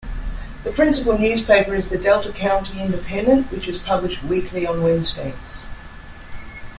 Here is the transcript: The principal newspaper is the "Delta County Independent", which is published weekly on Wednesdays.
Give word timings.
The 0.63 0.71
principal 0.71 1.15
newspaper 1.19 1.75
is 1.75 1.89
the 1.89 1.97
"Delta 1.99 2.31
County 2.31 2.81
Independent", 2.81 3.51
which 3.51 3.67
is 3.67 3.77
published 3.77 4.23
weekly 4.23 4.65
on 4.65 4.81
Wednesdays. 4.81 5.61